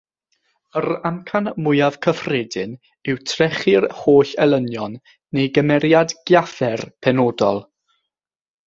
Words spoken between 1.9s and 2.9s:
cyffredin